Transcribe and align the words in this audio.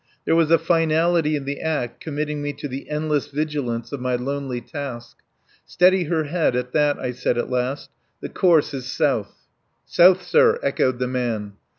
There 0.25 0.35
was 0.35 0.49
a 0.49 0.57
finality 0.57 1.35
in 1.35 1.45
the 1.45 1.59
act 1.61 1.99
committing 2.01 2.41
me 2.41 2.53
to 2.53 2.67
the 2.67 2.89
endless 2.89 3.27
vigilance 3.27 3.91
of 3.91 4.01
my 4.01 4.15
lonely 4.15 4.59
task. 4.59 5.17
"Steady 5.63 6.05
her 6.05 6.23
head 6.23 6.55
at 6.55 6.71
that," 6.71 6.97
I 6.97 7.11
said 7.11 7.37
at 7.37 7.51
last. 7.51 7.91
"The 8.19 8.27
course 8.29 8.73
is 8.73 8.87
south." 8.91 9.45
"South, 9.85 10.23
sir," 10.25 10.57
echoed 10.63 10.97
the 10.97 11.05
man. 11.07 11.53